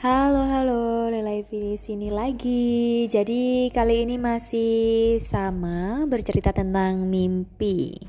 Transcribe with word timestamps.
Halo 0.00 0.48
halo, 0.48 1.12
Lelaivi 1.12 1.60
di 1.60 1.76
sini 1.76 2.08
lagi. 2.08 3.04
Jadi 3.04 3.68
kali 3.68 4.08
ini 4.08 4.16
masih 4.16 5.20
sama 5.20 6.08
bercerita 6.08 6.56
tentang 6.56 7.04
mimpi. 7.04 8.00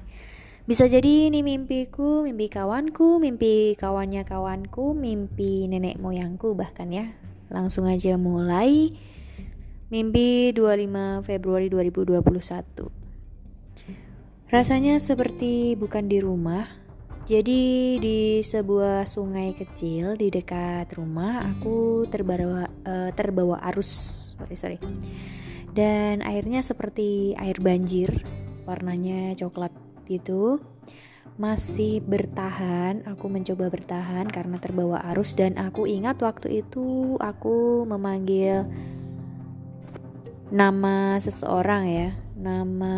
Bisa 0.64 0.88
jadi 0.88 1.28
ini 1.28 1.44
mimpiku, 1.44 2.24
mimpi 2.24 2.48
kawanku, 2.48 3.20
mimpi 3.20 3.76
kawannya 3.76 4.24
kawanku, 4.24 4.96
mimpi 4.96 5.68
nenek 5.68 6.00
moyangku 6.00 6.56
bahkan 6.56 6.96
ya. 6.96 7.12
Langsung 7.52 7.84
aja 7.84 8.16
mulai. 8.16 8.96
Mimpi 9.92 10.56
25 10.56 11.28
Februari 11.28 11.68
2021. 11.68 12.88
Rasanya 14.48 14.96
seperti 14.96 15.76
bukan 15.76 16.08
di 16.08 16.24
rumah, 16.24 16.72
jadi 17.22 17.62
di 18.02 18.42
sebuah 18.42 19.06
sungai 19.06 19.54
kecil 19.54 20.18
di 20.18 20.34
dekat 20.34 20.90
rumah 20.98 21.46
aku 21.46 22.10
terbawa 22.10 22.66
uh, 22.66 23.14
terbawa 23.14 23.62
arus. 23.70 23.92
Sorry 24.36 24.56
sorry. 24.58 24.78
Dan 25.72 26.26
airnya 26.26 26.66
seperti 26.66 27.38
air 27.38 27.62
banjir 27.62 28.26
warnanya 28.66 29.38
coklat 29.38 29.72
gitu. 30.10 30.60
Masih 31.38 32.02
bertahan 32.04 33.06
aku 33.08 33.30
mencoba 33.30 33.70
bertahan 33.70 34.26
karena 34.28 34.58
terbawa 34.58 35.00
arus. 35.14 35.38
Dan 35.38 35.62
aku 35.62 35.86
ingat 35.86 36.18
waktu 36.20 36.66
itu 36.66 37.16
aku 37.22 37.86
memanggil 37.86 38.66
nama 40.52 41.16
seseorang 41.22 41.88
ya 41.88 42.10
nama 42.36 42.98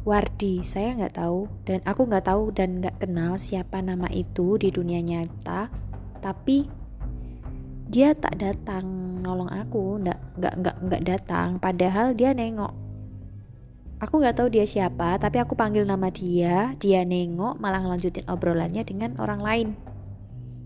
Wardi 0.00 0.64
saya 0.64 0.96
nggak 0.96 1.20
tahu. 1.20 1.44
Dan 1.68 1.84
aku 1.84 2.08
nggak 2.08 2.24
tahu 2.24 2.52
dan 2.56 2.80
nggak 2.80 3.04
kenal 3.04 3.36
siapa 3.36 3.84
nama 3.84 4.08
itu 4.08 4.56
di 4.56 4.72
dunia 4.72 5.04
nyata. 5.04 5.68
Tapi 6.24 6.64
dia 7.90 8.14
tak 8.14 8.38
datang 8.38 8.86
nolong 9.20 9.50
aku 9.50 9.98
nggak 10.00 10.20
nggak 10.40 10.54
nggak 10.56 10.76
nggak 10.88 11.02
datang. 11.04 11.48
Padahal 11.60 12.16
dia 12.16 12.32
nengok. 12.32 12.72
Aku 14.00 14.16
nggak 14.16 14.40
tahu 14.40 14.48
dia 14.48 14.64
siapa 14.64 15.20
tapi 15.20 15.36
aku 15.36 15.52
panggil 15.52 15.84
nama 15.84 16.08
dia. 16.08 16.72
Dia 16.80 17.04
nengok 17.04 17.60
malah 17.60 17.84
ngelanjutin 17.84 18.24
obrolannya 18.24 18.80
dengan 18.88 19.20
orang 19.20 19.40
lain. 19.44 19.68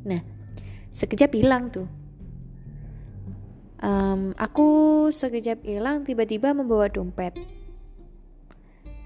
Nah 0.07 0.23
sekejap 0.95 1.35
hilang 1.35 1.75
tuh. 1.75 1.91
Um, 3.83 4.33
aku 4.39 5.11
sekejap 5.11 5.67
hilang 5.67 6.07
tiba-tiba 6.07 6.55
membawa 6.55 6.89
dompet 6.89 7.37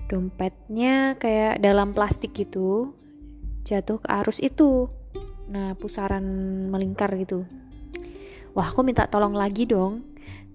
dompetnya 0.09 1.21
kayak 1.21 1.61
dalam 1.61 1.93
plastik 1.93 2.33
gitu 2.33 2.97
jatuh 3.69 4.01
ke 4.01 4.09
arus 4.25 4.41
itu. 4.41 4.89
Nah 5.53 5.77
pusaran 5.77 6.25
melingkar 6.73 7.13
gitu. 7.21 7.45
Wah 8.57 8.73
aku 8.73 8.81
minta 8.81 9.05
tolong 9.05 9.37
lagi 9.37 9.69
dong. 9.69 10.03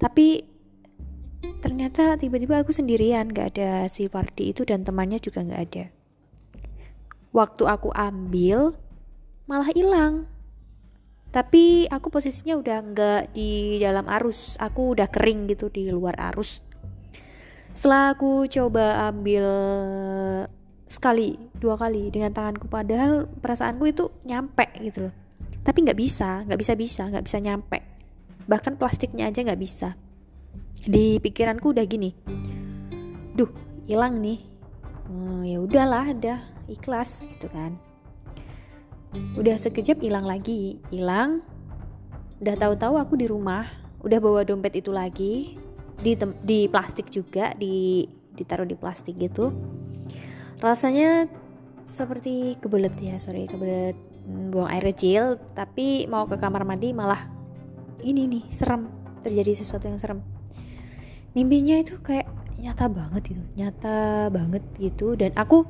Tapi 0.01 0.41
ternyata 1.61 2.17
tiba-tiba 2.17 2.65
aku 2.65 2.73
sendirian 2.73 3.29
gak 3.29 3.55
ada 3.55 3.85
si 3.87 4.09
Fardi 4.09 4.49
itu 4.51 4.65
dan 4.65 4.81
temannya 4.81 5.21
juga 5.21 5.45
gak 5.45 5.61
ada. 5.69 5.85
Waktu 7.29 7.63
aku 7.69 7.93
ambil 7.93 8.73
malah 9.45 9.69
hilang. 9.69 10.25
Tapi 11.33 11.89
aku 11.89 12.13
posisinya 12.13 12.61
udah 12.61 12.77
nggak 12.93 13.21
di 13.33 13.81
dalam 13.81 14.05
arus. 14.05 14.53
Aku 14.61 14.93
udah 14.93 15.09
kering 15.09 15.49
gitu 15.49 15.65
di 15.73 15.89
luar 15.89 16.13
arus 16.29 16.61
setelah 17.73 18.13
aku 18.13 18.45
coba 18.45 19.09
ambil 19.09 19.45
sekali 20.85 21.41
dua 21.57 21.73
kali 21.73 22.13
dengan 22.13 22.29
tanganku 22.29 22.69
padahal 22.69 23.25
perasaanku 23.41 23.89
itu 23.89 24.13
nyampe 24.23 24.69
gitu 24.77 25.09
loh. 25.09 25.13
Tapi 25.65 25.81
nggak 25.81 25.97
bisa 25.97 26.45
nggak 26.45 26.59
bisa 26.61 26.73
bisa 26.77 27.03
nggak 27.09 27.25
bisa 27.25 27.37
nyampe. 27.41 27.81
Bahkan 28.45 28.77
plastiknya 28.77 29.33
aja 29.33 29.41
nggak 29.41 29.57
bisa. 29.57 29.97
Di 30.85 31.17
pikiranku 31.17 31.73
udah 31.73 31.85
gini 31.89 32.13
duh 33.33 33.49
hilang 33.89 34.21
nih. 34.21 34.39
Oh, 35.09 35.41
ya 35.41 35.57
udahlah 35.59 36.13
ada 36.13 36.45
ikhlas 36.69 37.25
gitu 37.25 37.49
kan. 37.49 37.75
Udah 39.33 39.57
sekejap 39.57 39.97
hilang 39.99 40.29
lagi 40.29 40.77
hilang. 40.93 41.41
Udah 42.37 42.53
tahu-tahu 42.53 43.01
aku 43.01 43.13
di 43.17 43.25
rumah 43.25 43.65
udah 44.03 44.19
bawa 44.19 44.43
dompet 44.43 44.83
itu 44.83 44.91
lagi 44.91 45.55
di 46.03 46.13
di 46.43 46.59
plastik 46.67 47.07
juga 47.07 47.55
di 47.55 48.03
ditaruh 48.35 48.67
di 48.67 48.75
plastik 48.75 49.15
gitu. 49.17 49.55
Rasanya 50.59 51.27
seperti 51.83 52.55
kebelet 52.59 52.95
ya 52.99 53.19
sorry 53.19 53.47
kebelet 53.47 53.95
mm, 54.27 54.55
buang 54.55 54.71
air 54.71 54.83
kecil 54.91 55.35
tapi 55.51 56.07
mau 56.07 56.23
ke 56.27 56.39
kamar 56.39 56.63
mandi 56.63 56.95
malah 56.95 57.27
ini 58.03 58.27
nih 58.27 58.43
serem 58.51 58.87
terjadi 59.23 59.63
sesuatu 59.63 59.87
yang 59.87 59.99
serem. 59.99 60.19
Mimpinya 61.33 61.79
itu 61.79 61.97
kayak 61.99 62.27
nyata 62.59 62.87
banget 62.87 63.35
gitu 63.35 63.43
nyata 63.55 64.27
banget 64.31 64.63
gitu. 64.79 65.15
Dan 65.15 65.31
aku 65.35 65.63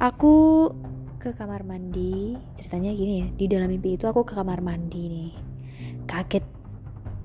aku 0.00 0.34
ke 1.18 1.34
kamar 1.34 1.66
mandi 1.66 2.38
ceritanya 2.54 2.94
gini 2.94 3.14
ya 3.20 3.28
di 3.34 3.44
dalam 3.50 3.68
mimpi 3.68 3.98
itu 3.98 4.06
aku 4.06 4.22
ke 4.24 4.32
kamar 4.36 4.60
mandi 4.64 5.02
nih. 5.08 5.32
Kaget 6.08 6.44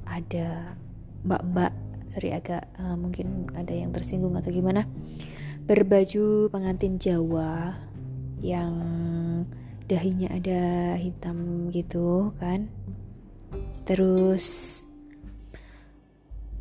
ada 0.07 0.75
mbak-mbak 1.23 1.71
sorry 2.07 2.35
agak 2.35 2.67
uh, 2.79 2.95
mungkin 2.95 3.51
ada 3.53 3.71
yang 3.71 3.91
tersinggung 3.93 4.35
atau 4.39 4.49
gimana. 4.49 4.87
Berbaju 5.63 6.51
pengantin 6.51 6.99
Jawa 6.99 7.77
yang 8.43 8.75
dahinya 9.87 10.31
ada 10.31 10.95
hitam 10.99 11.69
gitu 11.71 12.35
kan. 12.39 12.67
Terus 13.83 14.81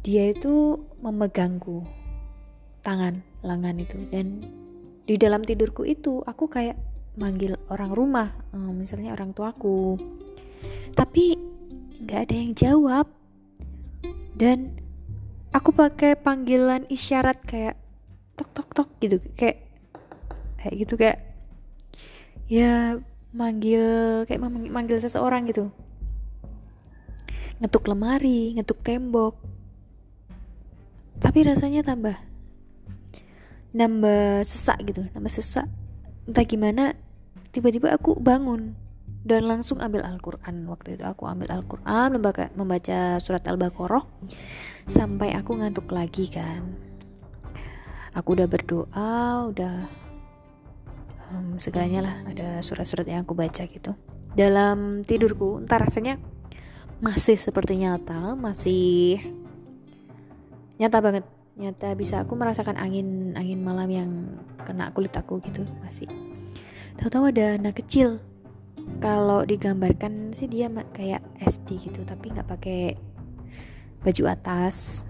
dia 0.03 0.35
itu 0.35 0.83
memegangku 0.99 1.87
tangan 2.83 3.23
lengan 3.47 3.79
itu. 3.79 3.99
Dan 4.11 4.47
di 5.07 5.15
dalam 5.19 5.43
tidurku 5.43 5.87
itu 5.87 6.23
aku 6.27 6.51
kayak 6.51 6.79
manggil 7.19 7.59
orang 7.69 7.93
rumah 7.93 8.29
uh, 8.55 8.73
misalnya 8.75 9.15
orang 9.15 9.35
tuaku. 9.35 9.99
Tapi 10.95 11.39
nggak 12.03 12.21
ada 12.29 12.35
yang 12.35 12.53
jawab. 12.55 13.07
Dan 14.33 14.82
aku 15.53 15.71
pakai 15.71 16.17
panggilan 16.17 16.89
isyarat 16.89 17.39
kayak 17.45 17.77
tok 18.35 18.51
tok 18.57 18.69
tok 18.73 18.89
gitu. 18.99 19.21
Kayak 19.37 19.69
kayak 20.59 20.75
gitu 20.81 20.95
kayak 20.97 21.19
ya 22.49 23.01
manggil 23.33 23.85
kayak 24.27 24.41
manggil 24.73 24.99
seseorang 24.99 25.47
gitu. 25.49 25.69
Ngetuk 27.61 27.87
lemari 27.87 28.57
ngetuk 28.57 28.81
tembok. 28.81 29.37
Tapi 31.23 31.39
rasanya 31.47 31.87
tambah 31.87 32.17
nambah 33.73 34.45
sesak 34.45 34.83
gitu 34.89 35.07
nambah 35.13 35.33
sesak. 35.33 35.69
Entah 36.27 36.45
gimana 36.45 36.97
tiba-tiba 37.53 37.93
aku 37.93 38.17
bangun 38.17 38.75
dan 39.23 39.47
langsung 39.47 39.79
ambil 39.79 40.03
Al-Quran. 40.03 40.67
Waktu 40.67 40.99
itu 40.99 41.05
aku 41.07 41.31
ambil 41.31 41.55
Al-Quran 41.55 42.19
membaca, 42.19 42.51
membaca 42.59 43.23
surat 43.23 43.43
Al-Baqarah. 43.47 44.03
Sampai 44.91 45.31
aku 45.35 45.55
ngantuk 45.63 45.87
lagi 45.95 46.27
kan. 46.27 46.67
Aku 48.13 48.35
udah 48.37 48.51
berdoa 48.51 49.49
udah 49.49 49.87
um, 51.31 51.57
segalanya 51.63 52.11
lah. 52.11 52.17
Ada 52.27 52.49
surat-surat 52.67 53.07
yang 53.07 53.23
aku 53.23 53.39
baca 53.39 53.63
gitu. 53.65 53.95
Dalam 54.35 55.07
tidurku 55.07 55.63
entah 55.63 55.79
rasanya 55.79 56.19
masih 57.03 57.35
seperti 57.35 57.79
nyata 57.79 58.35
masih 58.35 59.23
nyata 60.83 60.99
banget. 60.99 61.25
Nyata 61.53 61.95
bisa 61.95 62.25
aku 62.25 62.35
merasakan 62.35 62.81
angin 62.81 63.39
angin 63.39 63.61
malam 63.63 63.87
yang 63.87 64.11
kena 64.67 64.91
kulit 64.91 65.15
aku 65.15 65.39
gitu 65.47 65.63
masih. 65.85 66.11
Tahu-tahu 66.99 67.31
ada 67.31 67.57
anak 67.61 67.81
kecil 67.81 68.32
kalau 69.03 69.43
digambarkan 69.43 70.31
sih 70.31 70.47
dia 70.47 70.71
kayak 70.71 71.23
SD 71.43 71.91
gitu 71.91 72.07
tapi 72.07 72.31
nggak 72.31 72.49
pakai 72.49 72.95
baju 74.03 74.23
atas. 74.31 75.07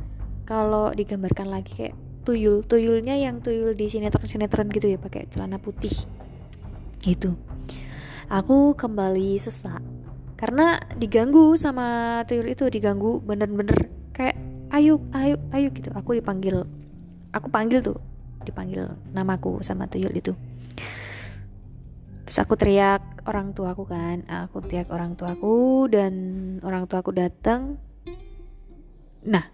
Kalau 0.49 0.91
digambarkan 0.93 1.49
lagi 1.49 1.73
kayak 1.73 1.97
tuyul 2.23 2.63
tuyulnya 2.63 3.19
yang 3.19 3.43
tuyul 3.43 3.75
di 3.75 3.91
sinetron 3.91 4.27
sinetron 4.27 4.69
gitu 4.71 4.91
ya 4.91 4.99
pakai 4.99 5.29
celana 5.29 5.61
putih. 5.61 5.93
Gitu. 7.03 7.37
Aku 8.33 8.79
kembali 8.79 9.37
sesak 9.37 9.83
karena 10.41 10.81
diganggu 10.99 11.55
sama 11.55 12.21
tuyul 12.27 12.51
itu 12.51 12.67
diganggu 12.67 13.23
bener-bener 13.23 13.93
kayak 14.17 14.41
ayo 14.73 15.03
ayo 15.13 15.37
ayo 15.53 15.69
gitu. 15.71 15.93
Aku 15.93 16.17
dipanggil 16.17 16.65
aku 17.33 17.49
panggil 17.49 17.81
tuh 17.81 17.99
dipanggil 18.43 18.91
namaku 19.15 19.63
sama 19.63 19.87
tuyul 19.87 20.11
itu 20.13 20.35
terus 22.33 22.49
aku 22.49 22.57
teriak 22.57 23.29
orang 23.29 23.53
tuaku 23.53 23.85
kan 23.85 24.25
aku 24.25 24.65
teriak 24.65 24.89
orang 24.89 25.21
tuaku 25.21 25.85
dan 25.93 26.13
orang 26.65 26.89
tuaku 26.89 27.13
datang 27.13 27.77
nah 29.21 29.53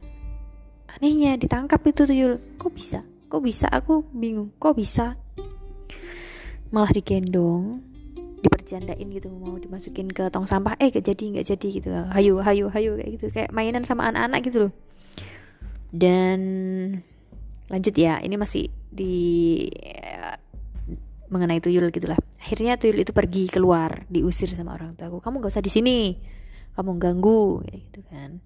anehnya 0.94 1.34
ditangkap 1.34 1.82
itu 1.90 2.06
tuyul 2.06 2.38
kok 2.54 2.70
bisa? 2.70 3.02
Kok 3.26 3.42
bisa? 3.42 3.66
Aku 3.66 4.06
bingung. 4.14 4.54
Kok 4.62 4.78
bisa? 4.78 5.18
Malah 6.70 6.94
digendong 6.94 7.82
dibercandain 8.38 9.10
gitu 9.10 9.26
mau 9.34 9.58
dimasukin 9.58 10.06
ke 10.06 10.30
tong 10.30 10.46
sampah. 10.46 10.78
Eh 10.78 10.94
gak 10.94 11.02
jadi 11.02 11.24
nggak 11.34 11.46
jadi 11.50 11.68
gitu. 11.82 11.90
Hayu 12.14 12.38
hayu 12.38 12.70
hayu 12.70 12.94
kayak 12.94 13.10
gitu. 13.18 13.26
Kayak 13.34 13.50
mainan 13.50 13.82
sama 13.82 14.06
anak-anak 14.06 14.40
gitu 14.46 14.58
loh. 14.70 14.72
Dan 15.90 16.40
lanjut 17.66 17.94
ya 17.98 18.22
ini 18.22 18.38
masih 18.38 18.70
di 18.88 19.66
mengenai 21.28 21.60
tuyul 21.60 21.92
gitulah 21.92 22.16
akhirnya 22.48 22.80
tuyul 22.80 23.04
itu 23.04 23.12
pergi 23.12 23.44
keluar 23.52 24.08
diusir 24.08 24.48
sama 24.48 24.72
orang 24.72 24.96
tua 24.96 25.12
aku 25.12 25.20
kamu 25.20 25.44
gak 25.44 25.52
usah 25.52 25.60
di 25.60 25.68
sini. 25.68 26.16
Kamu 26.72 26.96
ganggu 26.96 27.60
gitu 27.68 28.00
kan. 28.08 28.40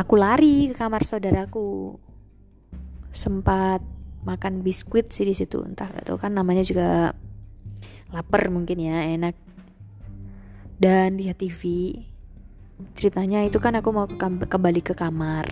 Aku 0.00 0.16
lari 0.16 0.72
ke 0.72 0.74
kamar 0.80 1.04
saudaraku. 1.04 2.00
Sempat 3.12 3.84
makan 4.24 4.64
biskuit 4.64 5.12
sih 5.12 5.28
di 5.28 5.36
situ. 5.36 5.60
Entah 5.60 5.92
gak 5.92 6.08
tahu 6.08 6.16
kan 6.16 6.32
namanya 6.32 6.64
juga 6.64 7.12
lapar 8.08 8.48
mungkin 8.48 8.80
ya 8.80 9.04
enak. 9.04 9.36
Dan 10.80 11.20
lihat 11.20 11.36
TV 11.36 11.92
ceritanya 12.96 13.44
itu 13.44 13.60
kan 13.60 13.76
aku 13.76 13.92
mau 13.92 14.08
ke 14.08 14.16
kembali 14.48 14.80
ke 14.80 14.96
kamar. 14.96 15.44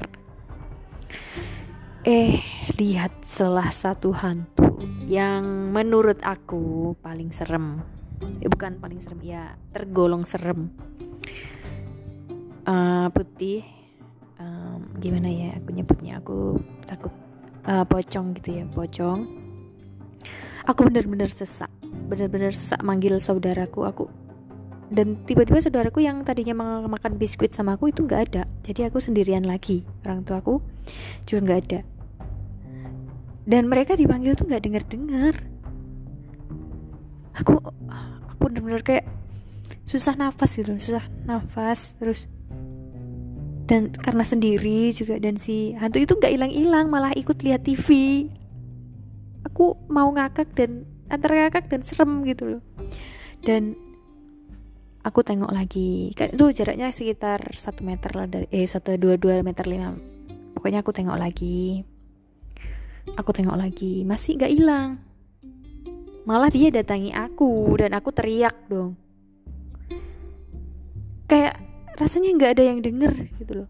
Eh 2.01 2.41
lihat 2.81 3.13
salah 3.29 3.69
satu 3.69 4.17
hantu 4.17 4.66
yang 5.09 5.73
menurut 5.73 6.21
aku 6.23 6.95
paling 7.01 7.33
serem. 7.33 7.81
Eh, 8.41 8.49
bukan 8.49 8.81
paling 8.81 9.01
serem 9.01 9.21
ya 9.25 9.57
tergolong 9.73 10.25
serem. 10.25 10.73
Uh, 12.67 13.09
putih. 13.15 13.63
Um, 14.37 14.93
gimana 15.01 15.33
ya 15.33 15.57
aku 15.57 15.69
nyebutnya? 15.73 16.21
Aku 16.21 16.61
takut 16.85 17.13
uh, 17.65 17.85
pocong 17.89 18.37
gitu 18.41 18.63
ya 18.63 18.65
pocong. 18.69 19.21
Aku 20.67 20.81
benar-benar 20.89 21.31
sesak. 21.31 21.71
Benar-benar 21.83 22.53
sesak 22.53 22.83
manggil 22.83 23.17
saudaraku. 23.23 23.87
Aku 23.87 24.05
dan 24.87 25.19
tiba-tiba 25.27 25.59
saudaraku 25.59 25.99
yang 25.99 26.23
tadinya 26.23 26.55
makan 26.87 27.19
biskuit 27.19 27.51
sama 27.51 27.75
aku 27.75 27.91
itu 27.91 28.07
nggak 28.07 28.23
ada. 28.31 28.43
Jadi 28.63 28.87
aku 28.87 29.03
sendirian 29.03 29.43
lagi. 29.43 29.83
Orang 30.07 30.23
tuaku 30.23 30.63
juga 31.27 31.41
nggak 31.43 31.61
ada 31.67 31.96
dan 33.47 33.71
mereka 33.71 33.95
dipanggil 33.95 34.35
tuh 34.35 34.51
nggak 34.51 34.65
denger 34.67 34.83
dengar 34.91 35.35
aku 37.39 37.63
aku 38.29 38.43
bener-bener 38.43 38.83
kayak 38.83 39.07
susah 39.87 40.19
nafas 40.19 40.59
gitu 40.59 40.75
susah 40.77 41.05
nafas 41.25 41.95
terus 41.97 42.27
dan 43.67 43.91
karena 43.91 44.23
sendiri 44.23 44.91
juga 44.95 45.19
dan 45.19 45.39
si 45.39 45.75
hantu 45.79 45.99
itu 46.03 46.15
nggak 46.19 46.35
hilang-hilang 46.35 46.87
malah 46.91 47.11
ikut 47.15 47.39
lihat 47.43 47.67
TV 47.67 47.89
aku 49.47 49.79
mau 49.87 50.11
ngakak 50.11 50.53
dan 50.59 50.85
antara 51.07 51.47
ngakak 51.47 51.71
dan 51.71 51.81
serem 51.87 52.27
gitu 52.27 52.59
loh. 52.59 52.63
Dan 53.41 53.79
aku 55.07 55.23
tengok 55.23 55.55
lagi 55.55 56.11
kan 56.19 56.35
itu 56.35 56.51
jaraknya 56.51 56.91
sekitar 56.91 57.39
satu 57.55 57.87
meter 57.87 58.11
lah 58.19 58.27
dari 58.27 58.51
eh 58.51 58.67
satu 58.67 58.99
dua 58.99 59.15
dua 59.15 59.41
meter 59.47 59.65
lima. 59.71 59.95
Pokoknya 60.59 60.83
aku 60.83 60.91
tengok 60.91 61.17
lagi 61.17 61.87
Aku 63.15 63.31
tengok 63.31 63.55
lagi, 63.55 64.03
masih 64.03 64.35
gak 64.35 64.51
hilang. 64.51 64.99
Malah 66.27 66.51
dia 66.51 66.75
datangi 66.75 67.15
aku 67.15 67.79
dan 67.79 67.95
aku 67.95 68.11
teriak 68.11 68.59
dong. 68.67 68.99
Kayak 71.31 71.63
rasanya 71.95 72.35
gak 72.35 72.53
ada 72.59 72.65
yang 72.67 72.83
denger 72.83 73.15
gitu 73.39 73.53
loh. 73.63 73.69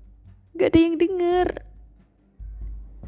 Gak 0.57 0.73
ada 0.73 0.81
yang 0.81 0.97
denger. 0.97 1.49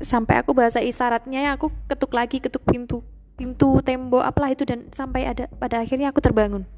Sampai 0.04 0.36
aku 0.44 0.52
bahasa 0.52 0.84
isyaratnya 0.84 1.56
aku 1.56 1.72
ketuk 1.88 2.12
lagi, 2.12 2.44
ketuk 2.44 2.62
pintu, 2.69 3.00
pintu 3.34 3.80
tembok 3.80 4.22
apalah 4.22 4.52
itu 4.52 4.69
dan 4.69 4.92
sampai 4.92 5.26
ada 5.26 5.48
pada 5.56 5.80
akhirnya 5.80 6.12
aku 6.12 6.20
terbangun. 6.20 6.69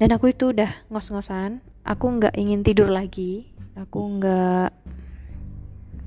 Dan 0.00 0.16
aku 0.16 0.32
itu 0.32 0.56
udah 0.56 0.88
ngos-ngosan, 0.88 1.60
aku 1.84 2.06
nggak 2.16 2.32
ingin 2.40 2.64
tidur 2.64 2.88
lagi, 2.88 3.52
aku 3.76 4.00
nggak 4.16 4.72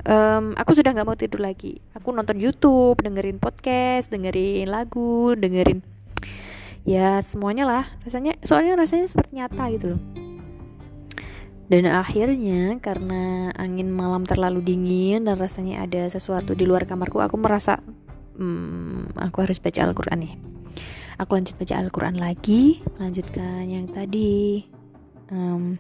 um, 0.07 0.55
aku 0.55 0.75
sudah 0.75 0.91
nggak 0.91 1.07
mau 1.07 1.17
tidur 1.17 1.44
lagi. 1.44 1.79
Aku 1.95 2.11
nonton 2.11 2.39
YouTube 2.39 3.00
dengerin 3.03 3.39
podcast 3.39 4.11
dengerin 4.11 4.67
lagu 4.69 5.35
dengerin 5.35 5.83
ya 6.83 7.19
semuanya 7.23 7.63
lah. 7.67 7.85
Rasanya 8.03 8.39
soalnya 8.44 8.79
rasanya 8.79 9.07
seperti 9.07 9.39
nyata 9.39 9.63
gitu 9.71 9.95
loh. 9.95 10.01
Dan 11.71 11.88
akhirnya 11.89 12.77
karena 12.83 13.50
angin 13.55 13.88
malam 13.89 14.27
terlalu 14.27 14.61
dingin 14.61 15.25
dan 15.25 15.39
rasanya 15.39 15.88
ada 15.88 16.06
sesuatu 16.11 16.53
di 16.53 16.67
luar 16.67 16.83
kamarku 16.83 17.23
aku 17.23 17.39
merasa 17.39 17.79
hmm, 18.35 19.15
aku 19.17 19.47
harus 19.47 19.57
baca 19.63 19.81
Al-Quran 19.88 20.19
nih. 20.27 20.33
Aku 21.23 21.39
lanjut 21.39 21.56
baca 21.56 21.75
Al-Quran 21.79 22.15
lagi 22.19 22.83
lanjutkan 22.99 23.63
yang 23.65 23.88
tadi. 23.89 24.67
Um, 25.31 25.79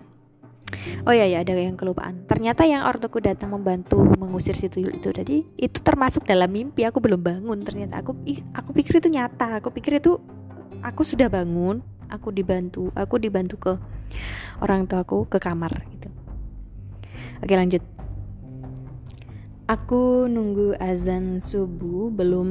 Oh 1.03 1.13
ya 1.15 1.27
ya 1.27 1.43
ada 1.43 1.55
yang 1.55 1.75
kelupaan. 1.75 2.23
Ternyata 2.27 2.63
yang 2.63 2.87
ortoku 2.87 3.19
datang 3.19 3.51
membantu 3.51 4.03
mengusir 4.17 4.55
si 4.55 4.71
tuyul 4.71 4.95
itu 4.95 5.11
tadi 5.11 5.43
itu 5.59 5.79
termasuk 5.83 6.23
dalam 6.23 6.47
mimpi. 6.51 6.87
Aku 6.87 7.03
belum 7.03 7.19
bangun. 7.19 7.63
Ternyata 7.63 7.99
aku 7.99 8.15
aku 8.55 8.69
pikir 8.71 9.03
itu 9.03 9.09
nyata. 9.11 9.59
Aku 9.59 9.71
pikir 9.71 9.99
itu 9.99 10.19
aku 10.79 11.01
sudah 11.03 11.27
bangun. 11.27 11.83
Aku 12.07 12.31
dibantu. 12.31 12.91
Aku 12.95 13.19
dibantu 13.19 13.55
ke 13.59 13.73
orang 14.63 14.87
tuaku 14.87 15.27
ke 15.27 15.37
kamar 15.41 15.71
gitu. 15.91 16.09
Oke 17.43 17.53
lanjut. 17.59 17.83
Aku 19.63 20.27
nunggu 20.27 20.75
azan 20.75 21.39
subuh 21.39 22.11
belum 22.11 22.49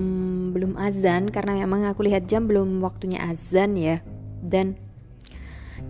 belum 0.56 0.80
azan 0.80 1.28
karena 1.28 1.60
memang 1.60 1.84
aku 1.84 2.08
lihat 2.08 2.24
jam 2.24 2.48
belum 2.48 2.80
waktunya 2.80 3.20
azan 3.20 3.76
ya 3.76 4.00
dan 4.40 4.80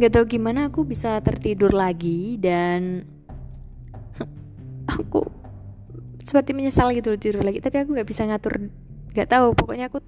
Gak 0.01 0.13
tau 0.17 0.25
gimana 0.25 0.73
aku 0.73 0.89
bisa 0.89 1.21
tertidur 1.21 1.77
lagi 1.77 2.41
dan 2.41 3.05
aku 4.97 5.29
seperti 6.25 6.57
menyesal 6.57 6.97
gitu 6.97 7.13
tidur 7.21 7.45
lagi. 7.45 7.61
Tapi 7.61 7.85
aku 7.85 7.93
nggak 7.93 8.09
bisa 8.09 8.25
ngatur 8.25 8.73
nggak 9.13 9.29
tahu. 9.29 9.53
Pokoknya 9.53 9.93
aku 9.93 10.01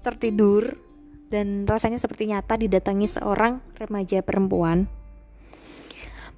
tertidur 0.00 0.80
dan 1.28 1.68
rasanya 1.68 2.00
seperti 2.00 2.32
nyata 2.32 2.56
didatangi 2.56 3.04
seorang 3.04 3.60
remaja 3.76 4.24
perempuan. 4.24 4.88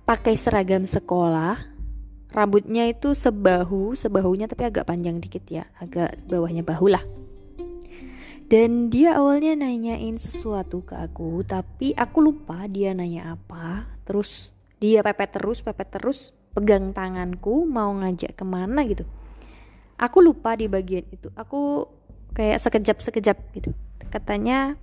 Pakai 0.03 0.35
seragam 0.35 0.83
sekolah. 0.83 1.79
Rambutnya 2.29 2.85
itu 2.85 3.17
sebahu 3.17 3.97
sebahunya 3.97 4.53
tapi 4.53 4.69
agak 4.69 4.85
panjang 4.85 5.23
dikit 5.23 5.47
ya. 5.49 5.65
Agak 5.81 6.19
bawahnya 6.29 6.61
bahu 6.67 6.93
lah 6.93 7.28
dan 8.49 8.89
dia 8.89 9.21
awalnya 9.21 9.53
nanyain 9.53 10.17
sesuatu 10.17 10.81
ke 10.81 10.97
aku 10.97 11.45
tapi 11.45 11.93
aku 11.93 12.19
lupa 12.25 12.65
dia 12.65 12.97
nanya 12.97 13.37
apa. 13.37 13.85
Terus 14.09 14.57
dia 14.81 15.05
pepet 15.05 15.37
terus 15.37 15.61
pepet 15.61 15.93
terus 15.93 16.33
pegang 16.57 16.97
tanganku 16.97 17.69
mau 17.69 17.93
ngajak 17.93 18.33
ke 18.33 18.45
mana 18.49 18.89
gitu. 18.89 19.05
Aku 20.01 20.25
lupa 20.25 20.57
di 20.57 20.65
bagian 20.65 21.05
itu. 21.13 21.29
Aku 21.37 21.93
kayak 22.33 22.57
sekejap 22.65 22.97
sekejap 23.05 23.37
gitu. 23.53 23.77
Katanya 24.09 24.81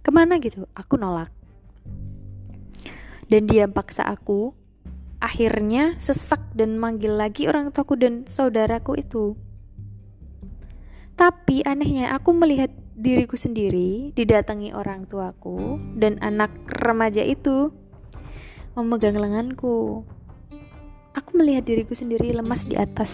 ke 0.00 0.08
mana 0.08 0.40
gitu? 0.40 0.64
Aku 0.72 0.96
nolak. 0.96 1.28
Dan 3.28 3.44
dia 3.44 3.68
paksa 3.68 4.08
aku. 4.08 4.56
Akhirnya 5.20 6.00
sesak 6.00 6.40
dan 6.56 6.80
manggil 6.80 7.12
lagi 7.12 7.50
orang 7.52 7.68
tuaku 7.68 8.00
dan 8.00 8.24
saudaraku 8.24 8.96
itu. 8.96 9.36
Tapi 11.18 11.66
anehnya 11.66 12.14
aku 12.14 12.30
melihat 12.30 12.70
diriku 12.98 13.38
sendiri 13.38 14.10
didatangi 14.10 14.74
orang 14.74 15.06
tuaku 15.06 15.78
dan 15.94 16.18
anak 16.18 16.50
remaja 16.82 17.22
itu 17.22 17.70
memegang 18.74 19.14
lenganku. 19.14 20.02
Aku 21.14 21.30
melihat 21.38 21.66
diriku 21.66 21.94
sendiri 21.94 22.34
lemas 22.34 22.66
di 22.66 22.74
atas 22.74 23.10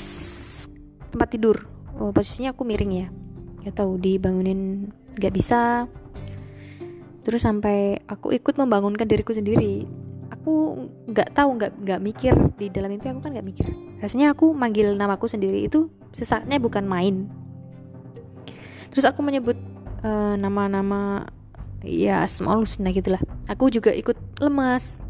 tempat 1.13 1.37
tidur. 1.37 1.69
Oh, 2.01 2.11
posisinya 2.11 2.57
aku 2.57 2.65
miring 2.65 2.93
ya. 2.93 3.09
Gak 3.65 3.85
tahu 3.85 4.01
dibangunin 4.01 4.93
gak 5.21 5.33
bisa. 5.37 5.89
Terus 7.25 7.45
sampai 7.45 8.01
aku 8.09 8.33
ikut 8.33 8.57
membangunkan 8.57 9.09
diriku 9.09 9.33
sendiri. 9.33 9.89
Aku 10.29 10.85
nggak 11.09 11.33
tahu 11.33 11.57
nggak 11.57 11.73
nggak 11.87 12.01
mikir 12.05 12.35
di 12.61 12.69
dalam 12.69 12.93
mimpi 12.93 13.09
aku 13.09 13.25
kan 13.25 13.33
nggak 13.33 13.49
mikir. 13.49 13.69
Rasanya 14.05 14.37
aku 14.37 14.53
manggil 14.53 14.93
namaku 14.93 15.25
sendiri 15.25 15.65
itu 15.65 15.89
sesaknya 16.13 16.61
bukan 16.61 16.85
main 16.85 17.33
terus 18.95 19.11
aku 19.11 19.27
menyebut 19.27 19.59
uh, 20.05 20.35
nama-nama 20.37 21.27
ya 21.83 22.23
asmaul 22.23 22.69
husna 22.69 22.93
gitulah. 22.93 23.21
Aku 23.49 23.73
juga 23.73 23.91
ikut 23.91 24.17
lemas. 24.39 25.01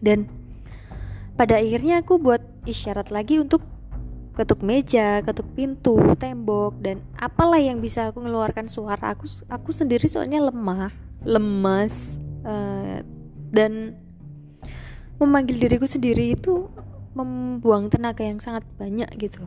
Dan 0.00 0.26
pada 1.36 1.60
akhirnya 1.60 2.00
aku 2.00 2.18
buat 2.18 2.40
isyarat 2.64 3.12
lagi 3.12 3.38
untuk 3.40 3.62
ketuk 4.34 4.66
meja, 4.66 5.22
ketuk 5.22 5.46
pintu, 5.54 5.94
tembok 6.18 6.74
dan 6.82 6.98
apalah 7.14 7.62
yang 7.62 7.78
bisa 7.78 8.10
aku 8.10 8.18
mengeluarkan 8.18 8.66
suara 8.66 9.14
aku 9.14 9.30
aku 9.46 9.70
sendiri 9.70 10.10
soalnya 10.10 10.42
lemah, 10.42 10.90
lemas. 11.22 12.18
Uh, 12.44 13.00
dan 13.54 13.96
memanggil 15.16 15.56
diriku 15.56 15.86
sendiri 15.88 16.34
itu 16.34 16.68
membuang 17.14 17.88
tenaga 17.88 18.26
yang 18.26 18.42
sangat 18.42 18.66
banyak 18.76 19.08
gitu. 19.16 19.46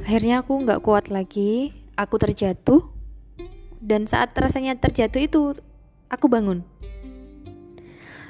Akhirnya 0.00 0.40
aku 0.40 0.64
nggak 0.64 0.80
kuat 0.80 1.12
lagi 1.12 1.79
aku 2.00 2.16
terjatuh 2.16 2.80
dan 3.80 4.08
saat 4.08 4.32
rasanya 4.32 4.76
terjatuh 4.80 5.20
itu 5.20 5.40
aku 6.08 6.32
bangun. 6.32 6.64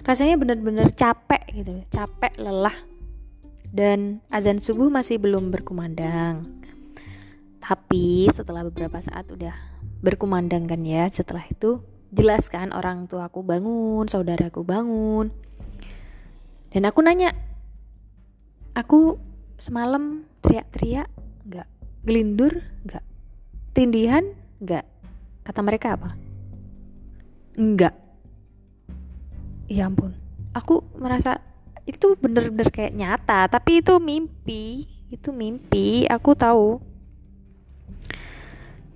Rasanya 0.02 0.34
benar-benar 0.40 0.90
capek 0.90 1.42
gitu 1.54 1.86
capek 1.92 2.34
lelah 2.40 2.74
dan 3.70 4.18
azan 4.26 4.58
subuh 4.58 4.90
masih 4.90 5.22
belum 5.22 5.54
berkumandang. 5.54 6.50
Tapi 7.62 8.26
setelah 8.34 8.66
beberapa 8.66 8.98
saat 8.98 9.30
udah 9.30 9.54
berkumandang 10.02 10.66
kan 10.66 10.82
ya 10.82 11.06
setelah 11.06 11.46
itu 11.46 11.84
jelaskan 12.10 12.74
orang 12.74 13.06
tua 13.06 13.30
aku 13.30 13.46
bangun 13.46 14.10
saudaraku 14.10 14.66
bangun. 14.66 15.30
Dan 16.70 16.86
aku 16.86 17.02
nanya 17.02 17.34
aku 18.74 19.18
semalam 19.62 20.26
teriak-teriak 20.42 21.06
nggak? 21.46 21.68
Gelindur 22.00 22.64
nggak 22.88 23.09
tindihan 23.80 24.36
nggak? 24.60 24.84
Kata 25.48 25.60
mereka 25.64 25.96
apa? 25.96 26.12
Enggak 27.56 27.96
ya 29.70 29.86
ampun. 29.86 30.18
Aku 30.50 30.82
merasa 30.98 31.38
itu 31.86 32.18
bener-bener 32.18 32.68
kayak 32.74 32.98
nyata 32.98 33.46
tapi 33.46 33.78
itu 33.78 34.02
mimpi. 34.02 34.90
Itu 35.06 35.30
mimpi 35.30 36.10
aku 36.10 36.34
tahu. 36.34 36.82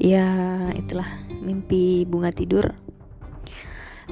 Ya 0.03 0.27
itulah 0.75 1.07
mimpi 1.31 2.03
bunga 2.03 2.35
tidur. 2.35 2.75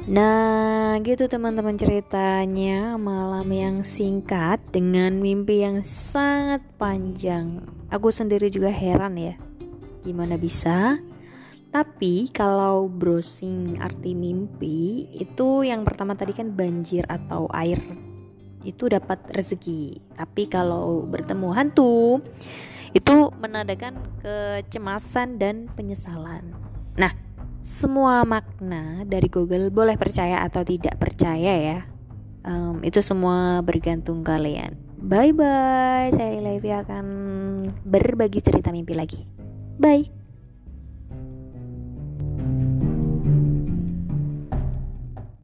Nah, 0.03 0.99
gitu 1.05 1.29
teman-teman 1.29 1.77
ceritanya. 1.79 2.97
Malam 2.97 3.47
yang 3.51 3.77
singkat 3.87 4.59
dengan 4.73 5.19
mimpi 5.21 5.63
yang 5.63 5.85
sangat 5.87 6.65
panjang. 6.81 7.63
Aku 7.93 8.09
sendiri 8.09 8.49
juga 8.49 8.73
heran 8.73 9.15
ya, 9.21 9.37
gimana 10.03 10.37
bisa 10.37 10.99
tapi 11.73 12.29
kalau 12.29 12.85
browsing 12.85 13.81
arti 13.81 14.13
mimpi 14.13 15.09
itu 15.17 15.65
yang 15.65 15.89
pertama 15.89 16.13
tadi 16.13 16.37
kan 16.37 16.53
banjir 16.53 17.09
atau 17.09 17.49
air 17.49 17.81
itu 18.63 18.93
dapat 18.93 19.19
rezeki. 19.35 19.99
Tapi 20.15 20.53
kalau 20.53 21.09
bertemu 21.09 21.49
hantu 21.57 22.21
itu 22.93 23.33
menandakan 23.41 23.97
kecemasan 24.21 25.41
dan 25.41 25.67
penyesalan. 25.73 26.53
Nah, 27.01 27.17
semua 27.65 28.21
makna 28.29 29.09
dari 29.09 29.33
Google 29.33 29.73
boleh 29.73 29.97
percaya 29.97 30.45
atau 30.45 30.61
tidak 30.61 31.01
percaya 31.01 31.53
ya. 31.57 31.79
Um, 32.45 32.85
itu 32.85 33.01
semua 33.01 33.65
bergantung 33.65 34.21
kalian. 34.21 34.77
Bye 35.01 35.33
bye. 35.33 36.13
Saya 36.13 36.37
Levi 36.43 36.69
akan 36.69 37.07
berbagi 37.81 38.45
cerita 38.45 38.69
mimpi 38.69 38.93
lagi. 38.93 39.42
Bye. 39.83 40.22